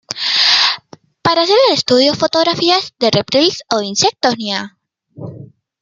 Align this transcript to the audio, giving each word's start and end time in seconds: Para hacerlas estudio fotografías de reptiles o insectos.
Para 1.21 1.43
hacerlas 1.43 1.77
estudio 1.77 2.15
fotografías 2.15 2.95
de 2.97 3.11
reptiles 3.11 3.61
o 3.71 3.83
insectos. 3.83 4.33